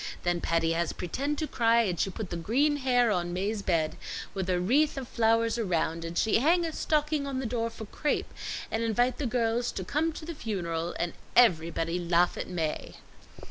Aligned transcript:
Then 0.23 0.41
Patty 0.41 0.71
has 0.71 0.93
pretend 0.93 1.37
to 1.37 1.45
cry, 1.47 1.81
and 1.83 1.99
she 1.99 2.09
put 2.09 2.31
the 2.31 2.35
green 2.35 2.77
hair 2.77 3.11
on 3.11 3.33
Mae's 3.33 3.61
bed 3.61 3.97
with 4.33 4.49
a 4.49 4.59
wreath 4.59 4.97
of 4.97 5.07
flowers 5.07 5.59
around, 5.59 6.03
and 6.03 6.17
she 6.17 6.39
hang 6.39 6.65
a 6.65 6.73
stocking 6.73 7.27
on 7.27 7.37
the 7.37 7.45
door 7.45 7.69
for 7.69 7.85
crape, 7.85 8.33
and 8.71 8.81
invite 8.81 9.19
the 9.19 9.27
girls 9.27 9.71
to 9.73 9.83
come 9.83 10.11
to 10.13 10.25
the 10.25 10.33
funeral, 10.33 10.95
and 10.97 11.13
everybody 11.35 11.99
laugh 11.99 12.35
at 12.35 12.47
Mae." 12.49 12.95